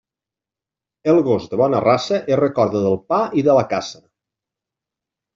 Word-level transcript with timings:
El 1.11 1.19
gos 1.25 1.43
de 1.51 1.59
bona 1.59 1.81
raça 1.83 2.17
es 2.35 2.39
recorda 2.39 2.81
del 2.85 2.97
pa 3.13 3.19
i 3.41 3.43
de 3.49 3.59
la 3.59 3.67
caça. 3.75 4.01